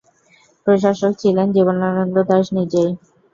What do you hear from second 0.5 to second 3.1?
প্রকাশক ছিলেন জীবনানন্দ দাশ নিজেই।